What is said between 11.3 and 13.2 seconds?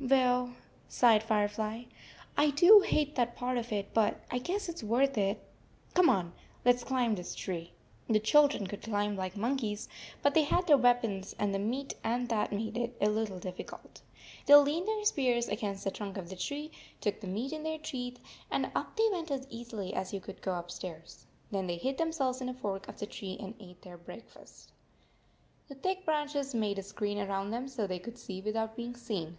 and the meat 47 and that made it a